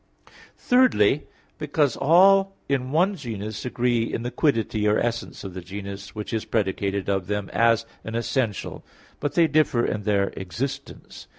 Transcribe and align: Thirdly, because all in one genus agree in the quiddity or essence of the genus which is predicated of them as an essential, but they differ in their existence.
Thirdly, 0.57 1.27
because 1.59 1.95
all 1.95 2.55
in 2.67 2.91
one 2.91 3.15
genus 3.15 3.65
agree 3.65 4.11
in 4.11 4.23
the 4.23 4.31
quiddity 4.31 4.87
or 4.87 4.97
essence 4.97 5.43
of 5.43 5.53
the 5.53 5.61
genus 5.61 6.15
which 6.15 6.33
is 6.33 6.43
predicated 6.43 7.07
of 7.07 7.27
them 7.27 7.51
as 7.53 7.85
an 8.03 8.15
essential, 8.15 8.83
but 9.19 9.35
they 9.35 9.45
differ 9.45 9.85
in 9.85 10.01
their 10.01 10.29
existence. 10.35 11.27